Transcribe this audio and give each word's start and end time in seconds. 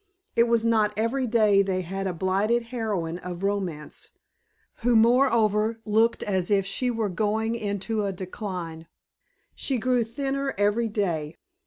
It 0.35 0.47
was 0.47 0.65
not 0.65 0.95
every 0.97 1.27
day 1.27 1.61
they 1.61 1.81
had 1.81 2.07
a 2.07 2.13
blighted 2.15 2.63
heroine 2.73 3.19
of 3.19 3.43
romance, 3.43 4.09
who, 4.77 4.95
moreover, 4.95 5.79
looked 5.85 6.23
as 6.23 6.49
if 6.49 6.65
she 6.65 6.89
were 6.89 7.07
going 7.07 7.53
into 7.53 8.01
a 8.03 8.11
decline. 8.11 8.87
She 9.53 9.77
grew 9.77 10.03
thinner 10.03 10.55
every 10.57 10.87
day. 10.89 11.37